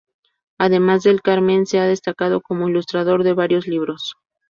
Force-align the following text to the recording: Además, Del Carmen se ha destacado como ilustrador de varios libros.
Además, 0.57 1.03
Del 1.03 1.21
Carmen 1.21 1.67
se 1.67 1.77
ha 1.77 1.85
destacado 1.85 2.41
como 2.41 2.67
ilustrador 2.67 3.23
de 3.23 3.33
varios 3.33 3.67
libros. 3.67 4.15